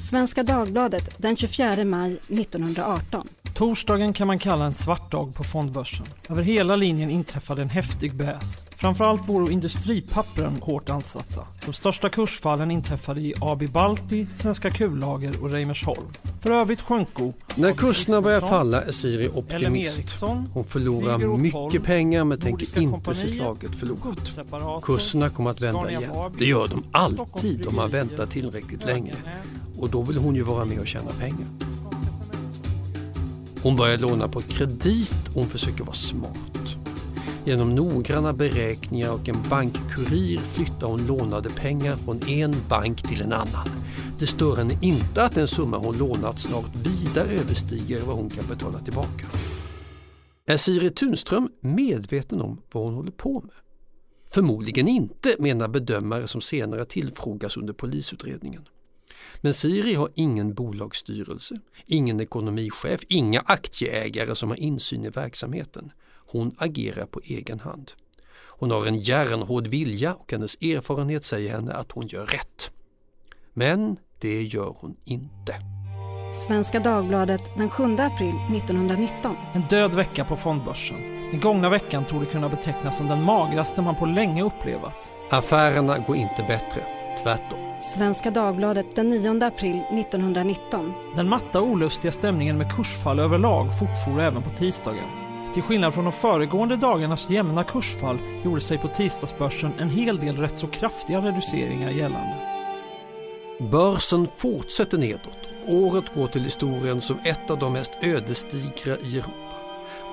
Svenska 0.09 0.43
Dagbladet 0.43 1.17
den 1.17 1.37
24 1.37 1.85
maj 1.85 2.11
1918. 2.11 3.27
Torsdagen 3.53 4.13
kan 4.13 4.27
man 4.27 4.39
kalla 4.39 4.65
en 4.65 4.73
svart 4.73 5.11
dag 5.11 5.35
på 5.35 5.43
fondbörsen. 5.43 6.05
Över 6.29 6.43
hela 6.43 6.75
linjen 6.75 7.09
inträffade 7.09 7.61
en 7.61 7.69
häftig 7.69 8.15
bäs. 8.15 8.65
Framförallt 8.75 9.29
vore 9.29 9.53
industripappren 9.53 10.61
hårt 10.61 10.89
ansatta. 10.89 11.47
De 11.65 11.73
största 11.73 12.09
kursfallen 12.09 12.71
inträffade 12.71 13.21
i 13.21 13.33
AB 13.41 13.69
Balti, 13.69 14.27
Svenska 14.33 14.69
Kullager 14.69 15.43
och 15.43 15.51
Reimersholm. 15.51 16.07
För 16.41 16.51
övrigt 16.51 16.81
sjönk 16.81 17.19
när 17.59 17.73
kurserna 17.73 18.21
börjar 18.21 18.41
falla 18.41 18.81
är 18.81 18.91
Siri 18.91 19.29
optimist. 19.33 20.21
Hon 20.53 20.63
förlorar 20.63 21.37
mycket 21.37 21.83
pengar 21.83 22.23
men 22.23 22.39
tänker 22.39 22.79
inte 22.79 23.15
se 23.15 23.27
slaget 23.27 23.75
förlorat. 23.75 24.83
Kurserna 24.83 25.29
kommer 25.29 25.51
att 25.51 25.61
vända 25.61 25.89
igen. 25.89 26.11
Det 26.39 26.45
gör 26.45 26.67
de 26.67 26.83
alltid 26.91 27.67
om 27.67 27.75
man 27.75 27.89
väntar 27.89 28.25
tillräckligt 28.25 28.85
länge. 28.85 29.15
Och 29.79 29.89
då 29.89 30.01
vill 30.01 30.17
hon 30.17 30.35
ju 30.35 30.41
vara 30.41 30.65
med 30.65 30.79
och 30.79 30.87
tjäna 30.87 31.11
pengar. 31.19 31.47
Hon 33.63 33.75
börjar 33.75 33.97
låna 33.97 34.27
på 34.27 34.41
kredit 34.41 35.27
och 35.27 35.33
hon 35.33 35.47
försöker 35.47 35.83
vara 35.83 35.95
smart. 35.95 36.75
Genom 37.45 37.75
noggranna 37.75 38.33
beräkningar 38.33 39.11
och 39.11 39.29
en 39.29 39.37
bankkurir 39.49 40.37
flyttar 40.37 40.87
hon 40.87 41.07
lånade 41.07 41.49
pengar 41.49 41.95
från 41.95 42.27
en 42.27 42.55
bank 42.69 43.01
till 43.01 43.21
en 43.21 43.33
annan. 43.33 43.69
Det 44.19 44.27
stör 44.27 44.55
henne 44.55 44.79
inte 44.81 45.24
att 45.24 45.36
den 45.36 45.47
summa 45.47 45.77
hon 45.77 45.97
lånat 45.97 46.39
snart 46.39 46.75
vida 46.75 47.21
överstiger 47.21 48.00
vad 48.00 48.15
hon 48.15 48.29
kan 48.29 48.47
betala 48.47 48.79
tillbaka. 48.79 49.25
Är 50.45 50.57
Siri 50.57 50.89
Tunström 50.89 51.50
medveten 51.59 52.41
om 52.41 52.62
vad 52.71 52.83
hon 52.83 52.93
håller 52.93 53.12
på 53.12 53.41
med? 53.41 53.55
Förmodligen 54.29 54.88
inte, 54.88 55.36
menar 55.39 55.67
bedömare 55.67 56.27
som 56.27 56.41
senare 56.41 56.86
tillfrågas 56.86 57.57
under 57.57 57.74
polisutredningen. 57.74 58.67
Men 59.41 59.53
Siri 59.53 59.93
har 59.93 60.09
ingen 60.15 60.53
bolagsstyrelse, 60.53 61.59
ingen 61.86 62.19
ekonomichef, 62.19 63.01
inga 63.07 63.39
aktieägare 63.39 64.36
som 64.36 64.50
har 64.50 64.57
insyn 64.57 65.05
i 65.05 65.09
verksamheten. 65.09 65.91
Hon 66.27 66.55
agerar 66.57 67.05
på 67.05 67.21
egen 67.24 67.59
hand. 67.59 67.91
Hon 68.59 68.71
har 68.71 68.86
en 68.86 69.00
järnhård 69.00 69.67
vilja 69.67 70.13
och 70.13 70.31
hennes 70.31 70.55
erfarenhet 70.62 71.25
säger 71.25 71.51
henne 71.51 71.74
att 71.74 71.91
hon 71.91 72.07
gör 72.07 72.25
rätt. 72.25 72.71
Men 73.53 73.97
det 74.19 74.43
gör 74.43 74.75
hon 74.79 74.95
inte. 75.05 75.55
Svenska 76.47 76.79
Dagbladet 76.79 77.41
den 77.57 77.69
7 77.69 77.83
april 77.83 78.33
1919. 78.55 79.36
En 79.53 79.62
död 79.62 79.95
vecka 79.95 80.25
på 80.25 80.36
fondbörsen. 80.36 80.97
Den 81.31 81.39
gångna 81.39 81.69
veckan 81.69 82.05
tog 82.05 82.21
det 82.21 82.25
kunna 82.25 82.50
betecknas 82.50 82.97
som 82.97 83.07
den 83.07 83.24
magraste 83.24 83.81
man 83.81 83.95
på 83.95 84.05
länge 84.05 84.43
upplevat. 84.43 85.09
Affärerna 85.29 85.97
går 85.97 86.15
inte 86.15 86.43
bättre, 86.43 86.81
tvärtom. 87.24 87.59
Svenska 87.81 88.31
Dagbladet 88.31 88.95
den 88.95 89.09
9 89.09 89.45
april 89.45 89.81
1919. 89.91 90.93
Den 91.15 91.29
matta 91.29 91.62
och 91.62 91.67
olustiga 91.67 92.12
stämningen 92.12 92.57
med 92.57 92.75
kursfall 92.75 93.19
överlag 93.19 93.79
fortfor 93.79 94.21
även 94.21 94.43
på 94.43 94.50
tisdagen. 94.50 95.09
Till 95.53 95.63
skillnad 95.63 95.93
från 95.93 96.03
de 96.03 96.13
föregående 96.13 96.75
dagarnas 96.75 97.29
jämna 97.29 97.63
kursfall 97.63 98.17
gjorde 98.45 98.62
sig 98.62 98.77
på 98.77 98.88
tisdagsbörsen 98.88 99.71
en 99.79 99.89
hel 99.89 100.17
del 100.17 100.38
rätt 100.38 100.57
så 100.57 100.67
kraftiga 100.67 101.21
reduceringar 101.21 101.91
gällande. 101.91 102.56
Börsen 103.59 104.27
fortsätter 104.35 104.97
nedåt 104.97 105.47
och 105.67 105.73
året 105.73 106.13
går 106.15 106.27
till 106.27 106.43
historien 106.43 107.01
som 107.01 107.19
ett 107.23 107.49
av 107.49 107.59
de 107.59 107.73
mest 107.73 107.91
ödesdigra 108.01 108.97
i 108.97 109.17
Europa. 109.17 109.31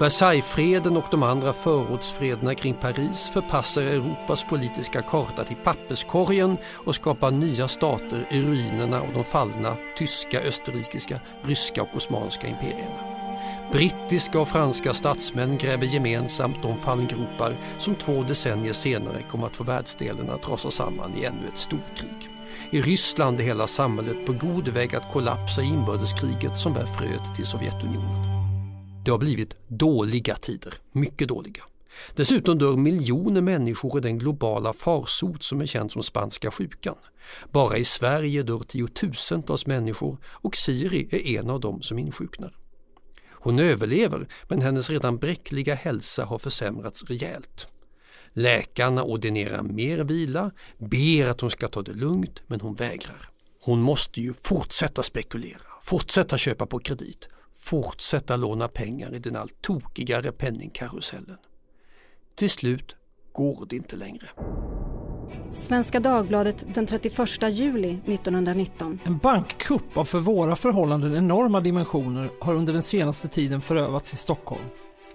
Versaillesfreden 0.00 0.96
och 0.96 1.04
de 1.10 1.22
andra 1.22 1.52
förortsfrederna 1.52 2.54
kring 2.54 2.74
Paris 2.74 3.30
förpassar 3.32 3.82
Europas 3.82 4.44
politiska 4.44 5.02
karta 5.02 5.44
till 5.44 5.56
papperskorgen 5.56 6.56
och 6.72 6.94
skapar 6.94 7.30
nya 7.30 7.68
stater 7.68 8.26
i 8.30 8.42
ruinerna 8.42 9.00
av 9.00 9.12
de 9.14 9.24
fallna 9.24 9.76
tyska, 9.98 10.40
österrikiska, 10.40 11.20
ryska 11.42 11.82
och 11.82 11.96
osmanska 11.96 12.46
imperierna. 12.46 13.14
Brittiska 13.72 14.40
och 14.40 14.48
franska 14.48 14.94
statsmän 14.94 15.58
gräver 15.58 15.86
gemensamt 15.86 16.62
de 16.62 16.78
fallgropar 16.78 17.56
som 17.78 17.94
två 17.94 18.22
decennier 18.22 18.72
senare 18.72 19.22
kommer 19.30 19.46
att 19.46 19.56
få 19.56 19.64
världsdelen 19.64 20.30
att 20.30 20.48
rasa 20.48 20.70
samman 20.70 21.12
i 21.16 21.24
ännu 21.24 21.48
ett 21.52 21.58
storkrig. 21.58 22.30
I 22.70 22.80
Ryssland 22.80 23.40
är 23.40 23.44
hela 23.44 23.66
samhället 23.66 24.26
på 24.26 24.32
god 24.32 24.68
väg 24.68 24.96
att 24.96 25.12
kollapsa 25.12 25.62
i 25.62 25.66
inbördeskriget 25.66 26.58
som 26.58 26.73
bär 26.73 26.87
fröet 26.87 27.37
till 27.37 27.46
Sovjetunionen. 27.46 28.34
Det 29.04 29.11
har 29.11 29.18
blivit 29.18 29.56
dåliga 29.68 30.37
tider, 30.37 30.75
mycket 30.92 31.28
dåliga. 31.28 31.62
Dessutom 32.16 32.58
dör 32.58 32.76
miljoner 32.76 33.40
människor 33.40 33.99
i 33.99 34.00
den 34.00 34.18
globala 34.18 34.73
farsot 34.73 35.42
som 35.42 35.61
är 35.61 35.66
känd 35.66 35.92
som 35.92 36.02
spanska 36.02 36.50
sjukan. 36.50 36.96
Bara 37.52 37.76
i 37.76 37.84
Sverige 37.84 38.42
dör 38.42 38.58
tiotusentals 38.58 39.66
människor 39.66 40.18
och 40.26 40.56
Siri 40.56 41.08
är 41.11 41.40
en 41.40 41.50
av 41.50 41.61
dem 41.61 41.82
som 41.82 41.99
insjuknar. 41.99 42.52
Hon 43.30 43.58
överlever 43.58 44.28
men 44.49 44.62
hennes 44.62 44.90
redan 44.90 45.18
bräckliga 45.18 45.75
hälsa 45.75 46.25
har 46.25 46.38
försämrats 46.38 47.04
rejält. 47.04 47.66
Läkarna 48.37 49.05
ordinerar 49.05 49.62
mer 49.62 49.99
vila, 49.99 50.50
ber 50.79 51.29
att 51.31 51.41
hon 51.41 51.50
ska 51.50 51.69
ta 51.69 51.83
det 51.83 51.93
lugnt 51.93 52.43
men 52.47 52.61
hon 52.61 52.75
vägrar. 52.75 53.29
Hon 53.62 53.81
måste 53.81 54.21
ju 54.21 54.33
fortsätta 54.33 55.03
spekulera, 55.03 55.61
fortsätta 55.83 56.38
köpa 56.38 56.67
på 56.67 56.79
kredit, 56.79 57.29
fortsätta 57.57 58.37
låna 58.37 58.69
pengar 58.69 59.14
i 59.14 59.19
den 59.19 59.37
allt 59.37 59.62
tokigare 59.62 60.33
penningkarusellen. 60.33 61.37
Till 62.35 62.50
slut 62.50 62.97
går 63.33 63.67
det 63.69 63.76
inte 63.76 63.97
längre. 63.97 64.29
Svenska 65.53 66.00
Dagbladet 66.00 66.64
den 66.75 66.87
31 66.87 67.19
juli 67.50 67.99
1919. 68.07 68.99
En 69.05 69.19
bankkupp 69.19 69.97
av 69.97 70.05
för 70.05 70.19
våra 70.19 70.57
förhållanden 70.57 71.17
enorma 71.17 71.61
dimensioner 71.61 72.31
har 72.41 72.55
under 72.55 72.73
den 72.73 72.83
senaste 72.83 73.29
tiden 73.29 73.61
förövats 73.61 74.14
i 74.14 74.17
Stockholm. 74.17 74.64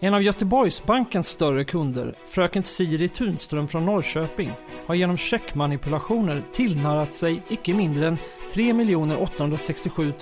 En 0.01 0.13
av 0.13 0.21
Göteborgsbankens 0.21 1.27
större 1.27 1.63
kunder, 1.63 2.15
fröken 2.25 2.63
Siri 2.63 3.09
Tunström 3.09 3.67
från 3.67 3.85
Norrköping, 3.85 4.51
har 4.85 4.95
genom 4.95 5.17
checkmanipulationer 5.17 6.43
tillnarrat 6.51 7.13
sig 7.13 7.41
icke 7.49 7.73
mindre 7.73 8.07
än 8.07 8.17
3 8.51 8.73
867 9.15 10.13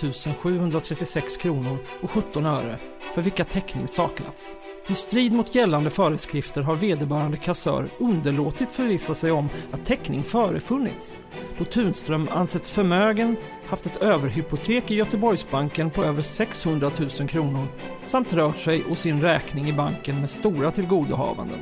736 0.42 1.38
kronor 1.38 1.78
och 2.02 2.12
17 2.12 2.46
öre 2.46 2.80
för 3.16 3.22
vilka 3.22 3.44
täckning 3.44 3.88
saknats. 3.88 4.58
I 4.88 4.96
strid 4.96 5.34
mot 5.34 5.56
gällande 5.56 5.90
föreskrifter 5.90 6.62
har 6.62 6.76
vederbörande 6.76 7.38
kassör 7.38 7.90
underlåtit 8.00 8.72
förvissa 8.72 9.16
sig 9.16 9.32
om 9.32 9.50
att 9.72 9.86
täckning 9.86 10.24
förefunnits 10.24 11.20
då 11.58 11.66
Tunström 11.66 12.30
ansetts 12.32 12.70
förmögen, 12.70 13.36
haft 13.68 13.86
ett 13.86 13.98
överhypotek 13.98 14.92
i 14.92 14.96
Göteborgsbanken 14.96 15.90
på 15.90 16.04
över 16.04 16.22
600 16.22 16.92
000 17.20 17.30
kronor 17.30 17.68
samt 18.06 18.34
rört 18.34 18.58
sig 18.58 18.84
och 18.84 18.98
sin 18.98 19.22
räkning 19.22 19.70
i 19.70 19.74
banken 19.74 20.20
med 20.20 20.30
stora 20.30 20.72
tillgodohavanden. 20.72 21.60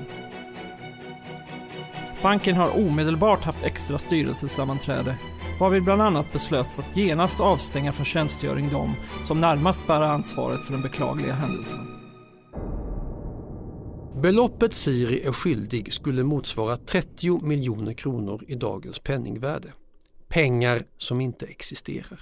Banken 2.21 2.55
har 2.55 2.77
omedelbart 2.77 3.43
haft 3.43 3.63
extra 3.63 3.97
styrelsesammanträde 3.97 5.17
varvid 5.59 5.83
bland 5.83 6.01
annat 6.01 6.33
beslöts 6.33 6.79
att 6.79 6.97
genast 6.97 7.39
avstänga 7.39 7.91
från 7.91 8.05
tjänstgöring 8.05 8.69
de 8.71 8.95
som 9.25 9.39
närmast 9.39 9.87
bär 9.87 10.01
ansvaret 10.01 10.63
för 10.63 10.73
den 10.73 10.81
beklagliga 10.81 11.33
händelsen. 11.33 11.95
Beloppet 14.21 14.73
Siri 14.73 15.21
är 15.25 15.31
skyldig 15.31 15.93
skulle 15.93 16.23
motsvara 16.23 16.77
30 16.77 17.45
miljoner 17.45 17.93
kronor 17.93 18.43
i 18.47 18.55
dagens 18.55 18.99
penningvärde. 18.99 19.73
Pengar 20.35 20.85
som 20.97 21.21
inte 21.21 21.45
existerar. 21.45 22.19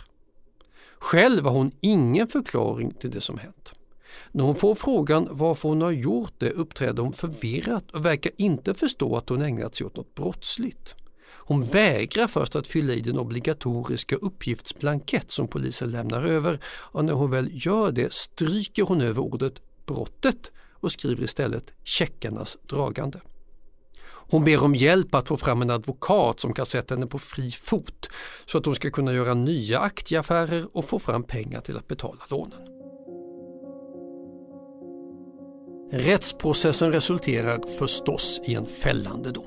Själv 1.00 1.46
har 1.46 1.52
hon 1.52 1.72
ingen 1.82 2.28
förklaring 2.28 2.94
till 2.94 3.12
det 3.12 3.22
som 3.22 3.38
hänt. 3.38 3.74
När 4.32 4.44
hon 4.44 4.56
får 4.56 4.76
frågan 4.76 5.28
varför 5.32 5.70
hon 5.70 5.82
har 5.82 5.92
gjort 5.92 6.34
det 6.38 6.50
uppträder 6.50 7.04
hon 7.04 7.14
förvirrat 7.14 7.92
och 7.92 8.06
verkar 8.06 8.32
inte 8.38 8.74
förstå 8.74 9.16
att 9.18 9.30
hon 9.30 9.42
ägnat 9.42 9.76
sig 9.76 9.88
åt 9.88 9.96
något 9.96 10.16
brottsligt. 10.16 10.96
Hon 11.26 11.64
vägrar 11.64 12.28
först 12.28 12.56
att 12.56 12.68
fylla 12.68 12.94
i 12.94 13.02
den 13.02 13.20
obligatoriska 13.20 14.16
uppgiftsblankett 14.16 15.32
som 15.32 15.48
polisen 15.48 15.92
lämnar 15.92 16.24
över 16.24 16.60
och 16.66 17.06
när 17.06 17.14
hon 17.14 17.32
väl 17.32 17.66
gör 17.66 17.92
det 17.92 18.14
stryker 18.14 18.84
hon 18.84 19.02
över 19.02 19.22
ordet 19.22 19.62
brottet 19.86 20.52
och 20.72 20.92
skriver 20.92 21.24
istället 21.24 21.74
checkarnas 21.84 22.58
dragande. 22.68 23.20
Hon 24.34 24.44
ber 24.44 24.64
om 24.64 24.76
hjälp 24.76 25.16
att 25.16 25.28
få 25.28 25.38
fram 25.38 25.62
en 25.62 25.70
advokat 25.70 26.40
som 26.40 26.54
kan 26.54 26.66
sätta 26.66 26.96
henne 26.96 27.08
på 27.08 27.20
fri 27.20 27.52
fot 27.52 28.10
så 28.46 28.58
att 28.58 28.66
hon 28.66 28.76
ska 28.76 28.90
kunna 28.90 29.14
göra 29.14 29.34
nya 29.34 29.80
aktieaffärer 29.80 30.68
och 30.74 30.86
få 30.86 31.00
fram 31.00 31.24
pengar 31.24 31.62
till 31.62 31.78
att 31.78 31.88
betala 31.88 32.20
lånen. 32.28 32.60
Rättsprocessen 35.92 36.92
resulterar 36.92 37.78
förstås 37.78 38.42
i 38.48 38.56
en 38.56 38.66
fällande 38.66 39.32
dom. 39.32 39.46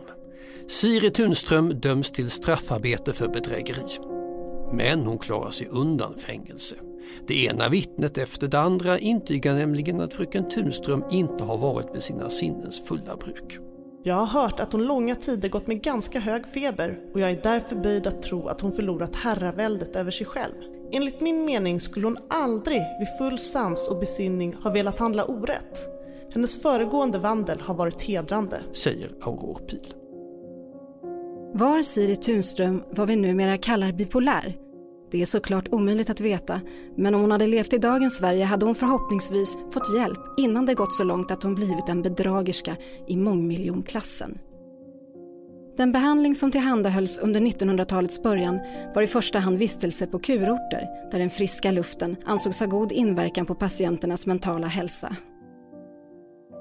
Siri 0.69 1.11
Tunström 1.11 1.81
döms 1.81 2.13
till 2.13 2.31
straffarbete 2.31 3.13
för 3.13 3.29
bedrägeri. 3.29 3.99
Men 4.73 5.07
hon 5.07 5.19
klarar 5.19 5.51
sig 5.51 5.67
undan 5.67 6.19
fängelse. 6.19 6.77
Det 7.27 7.45
ena 7.45 7.69
vittnet 7.69 8.19
efter 8.19 8.49
det 8.49 8.61
andra 8.61 8.99
intygar 8.99 9.55
nämligen 9.55 10.01
att 10.01 10.15
fröken 10.15 10.51
Tunström 10.51 11.05
inte 11.11 11.45
har 11.45 11.59
varit 11.59 11.95
vid 11.95 12.03
sina 12.03 12.31
sinnens 12.31 12.83
fulla 12.89 13.17
bruk. 13.17 13.66
Jag 14.07 14.15
har 14.15 14.41
hört 14.41 14.61
att 14.61 14.73
hon 14.73 14.85
långa 14.85 15.15
tider 15.15 15.49
gått 15.49 15.67
med 15.67 15.83
ganska 15.83 16.21
hög 16.21 16.47
feber 16.47 16.99
och 17.15 17.21
jag 17.21 17.31
är 17.31 17.41
därför 17.43 17.77
böjd 17.77 18.07
att 18.07 18.23
tro 18.23 18.49
att 18.49 18.61
hon 18.61 18.73
förlorat 18.73 19.17
herraväldet 19.17 19.97
över 19.97 20.11
sig 20.11 20.27
själv. 20.27 20.55
Enligt 20.93 21.21
min 21.21 21.45
mening 21.45 21.81
skulle 21.81 22.07
hon 22.07 22.19
aldrig 22.31 22.83
vid 22.99 23.09
full 23.19 23.39
sans 23.39 23.89
och 23.91 24.01
besinning 24.01 24.55
ha 24.55 24.71
velat 24.71 24.99
handla 24.99 25.25
orätt. 25.25 25.89
Hennes 26.35 26.63
föregående 26.63 27.19
vandel 27.19 27.61
har 27.61 27.75
varit 27.75 28.03
hedrande, 28.03 28.61
säger 28.73 29.11
Aurore 29.21 29.67
Pil. 29.67 29.95
Var 31.55 31.83
Siri 31.83 32.17
Tunström 32.17 32.83
vad 32.91 33.09
vi 33.09 33.17
numera 33.17 33.59
kallar 33.59 33.93
bipolär? 33.93 34.66
Det 35.11 35.21
är 35.21 35.27
såklart 35.27 35.69
omöjligt 35.71 36.11
att 36.11 36.21
veta, 36.21 36.61
men 36.97 37.15
om 37.15 37.21
hon 37.21 37.31
hade 37.31 37.47
levt 37.47 37.73
i 37.73 37.79
dagens 37.79 38.17
Sverige 38.17 38.45
hade 38.45 38.67
hon 38.67 38.75
förhoppningsvis 38.75 39.59
fått 39.71 39.97
hjälp 39.97 40.19
innan 40.37 40.67
det 40.67 40.75
gått 40.75 40.95
så 40.95 41.05
långt 41.05 41.31
att 41.31 41.43
hon 41.43 41.55
blivit 41.55 41.89
en 41.89 42.03
bedragerska 42.03 42.77
i 43.07 43.17
mångmiljonklassen. 43.17 44.39
Den 45.77 45.93
behandling 45.93 46.35
som 46.35 46.51
tillhandahölls 46.51 47.19
under 47.19 47.41
1900-talets 47.41 48.23
början 48.23 48.61
var 48.95 49.03
i 49.03 49.07
första 49.07 49.39
hand 49.39 49.59
vistelse 49.59 50.07
på 50.07 50.19
kurorter 50.19 51.11
där 51.11 51.19
den 51.19 51.31
friska 51.31 51.71
luften 51.71 52.17
ansågs 52.25 52.61
ha 52.61 52.67
god 52.67 52.93
inverkan 52.93 53.47
på 53.47 53.55
patienternas 53.55 54.27
mentala 54.27 54.67
hälsa. 54.67 55.17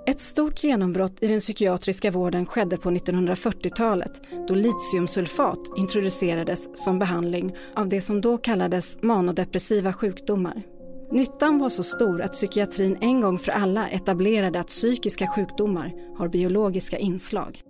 Ett 0.08 0.22
stort 0.22 0.63
genombrott 0.63 1.24
i 1.24 1.28
den 1.28 1.39
psykiatriska 1.39 2.12
vården 2.12 2.46
skedde 2.46 2.78
på 2.78 2.91
1940-talet 2.91 4.22
då 4.48 4.56
litiumsulfat 4.56 5.60
introducerades 5.78 6.84
som 6.84 7.00
behandling 7.00 7.56
av 7.76 7.89
det 7.89 8.02
som 8.02 8.22
då 8.22 8.38
kallades 8.38 8.98
manodepressiva 9.02 9.94
sjukdomar. 9.94 10.63
Nyttan 11.12 11.60
var 11.60 11.70
så 11.70 11.84
stor 11.84 12.22
att 12.22 12.32
psykiatrin 12.32 12.98
en 13.02 13.22
gång 13.22 13.39
för 13.39 13.52
alla 13.52 13.89
etablerade 13.89 14.60
att 14.60 14.68
psykiska 14.68 15.28
sjukdomar 15.28 15.94
har 16.18 16.28
biologiska 16.28 16.98
inslag. 16.98 17.62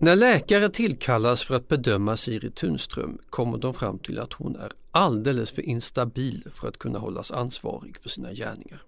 När 0.00 0.16
läkare 0.16 0.68
tillkallas 0.68 1.44
för 1.44 1.56
att 1.56 1.68
bedöma 1.68 2.16
Siri 2.16 2.50
Tunström 2.50 3.18
kommer 3.30 3.58
de 3.58 3.74
fram 3.74 3.98
till 3.98 4.18
att 4.18 4.32
hon 4.32 4.56
är 4.56 4.72
alldeles 4.90 5.50
för 5.50 5.62
instabil 5.62 6.44
för 6.54 6.68
att 6.68 6.78
kunna 6.78 6.98
hållas 6.98 7.30
ansvarig 7.30 7.96
för 8.02 8.08
sina 8.08 8.32
gärningar. 8.32 8.87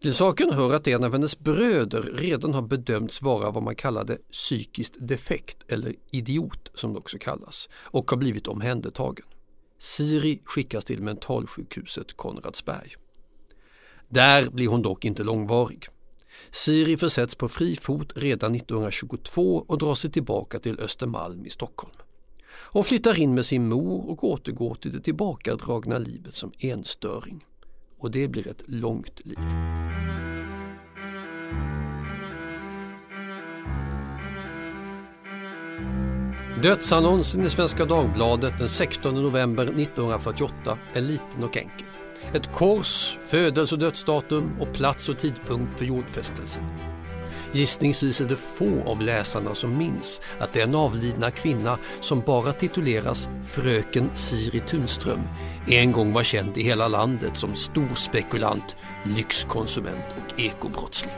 Till 0.00 0.14
saken 0.14 0.52
hör 0.52 0.74
att 0.74 0.88
en 0.88 1.04
av 1.04 1.12
hennes 1.12 1.38
bröder 1.38 2.02
redan 2.02 2.54
har 2.54 2.62
bedömts 2.62 3.22
vara 3.22 3.50
vad 3.50 3.62
man 3.62 3.74
kallade 3.74 4.18
psykiskt 4.32 4.94
defekt 4.98 5.64
eller 5.68 5.94
idiot 6.10 6.70
som 6.74 6.92
det 6.92 6.98
också 6.98 7.18
kallas 7.18 7.68
och 7.74 8.10
har 8.10 8.16
blivit 8.16 8.48
omhändertagen. 8.48 9.26
Siri 9.78 10.40
skickas 10.44 10.84
till 10.84 11.02
mentalsjukhuset 11.02 12.16
Konradsberg. 12.16 12.94
Där 14.08 14.50
blir 14.50 14.68
hon 14.68 14.82
dock 14.82 15.04
inte 15.04 15.24
långvarig. 15.24 15.86
Siri 16.50 16.96
försätts 16.96 17.34
på 17.34 17.48
fri 17.48 17.76
fot 17.76 18.12
redan 18.16 18.54
1922 18.54 19.64
och 19.68 19.78
drar 19.78 19.94
sig 19.94 20.10
tillbaka 20.10 20.58
till 20.58 20.80
Östermalm 20.80 21.46
i 21.46 21.50
Stockholm. 21.50 21.94
Hon 22.50 22.84
flyttar 22.84 23.18
in 23.18 23.34
med 23.34 23.46
sin 23.46 23.68
mor 23.68 24.10
och 24.10 24.24
återgår 24.24 24.74
till 24.74 24.92
det 24.92 25.00
tillbakadragna 25.00 25.98
livet 25.98 26.34
som 26.34 26.52
enstöring. 26.58 27.44
Och 27.98 28.10
det 28.10 28.28
blir 28.28 28.48
ett 28.48 28.62
långt 28.66 29.20
liv. 29.24 29.38
Dödsannonsen 36.62 37.42
i 37.42 37.50
Svenska 37.50 37.84
Dagbladet 37.84 38.58
den 38.58 38.68
16 38.68 39.14
november 39.14 39.64
1948 39.64 40.78
är 40.94 41.00
liten 41.00 41.44
och 41.44 41.56
enkel. 41.56 41.86
Ett 42.32 42.52
kors, 42.52 43.18
födelse 43.26 43.74
och 43.74 43.78
dödsdatum 43.78 44.60
och 44.60 44.74
plats 44.74 45.08
och 45.08 45.18
tidpunkt 45.18 45.78
för 45.78 45.84
jordfästelsen. 45.84 46.64
Gissningsvis 47.52 48.20
är 48.20 48.24
det 48.24 48.36
få 48.36 48.82
av 48.86 49.02
läsarna 49.02 49.54
som 49.54 49.78
minns 49.78 50.20
att 50.38 50.52
den 50.52 50.74
avlidna 50.74 51.30
kvinna 51.30 51.78
som 52.00 52.20
bara 52.20 52.52
tituleras 52.52 53.28
Fröken 53.46 54.10
Siri 54.14 54.60
Tunström 54.60 55.20
en 55.66 55.92
gång 55.92 56.12
var 56.12 56.22
känd 56.22 56.58
i 56.58 56.62
hela 56.62 56.88
landet 56.88 57.36
som 57.36 57.54
storspekulant, 57.54 58.76
lyxkonsument 59.04 60.04
och 60.16 60.40
ekobrottsling. 60.40 61.14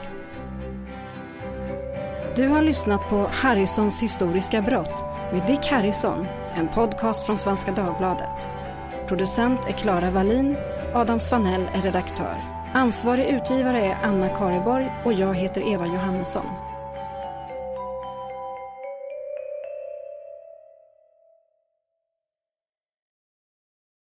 Du 2.37 2.49
har 2.49 2.63
lyssnat 2.63 3.09
på 3.09 3.31
Harrisons 3.33 4.03
historiska 4.03 4.63
brott 4.63 5.05
med 5.33 5.47
Dick 5.47 5.67
Harrison, 5.67 6.27
en 6.55 6.69
podcast 6.69 7.27
från 7.27 7.39
Svenska 7.39 7.73
Dagbladet. 7.73 8.49
Producent 9.09 9.61
är 9.67 9.73
Klara 9.73 10.11
Wallin, 10.11 10.57
Adam 10.95 11.21
Svanell 11.21 11.69
är 11.75 11.83
redaktör. 11.83 12.60
Ansvarig 12.73 13.27
utgivare 13.27 13.81
är 13.81 13.99
Anna 14.03 14.29
Kareborg 14.29 14.93
och 15.05 15.13
jag 15.13 15.35
heter 15.35 15.73
Eva 15.73 15.87
Johannesson. 15.87 16.70